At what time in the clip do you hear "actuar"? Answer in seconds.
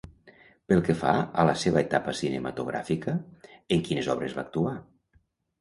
4.49-4.77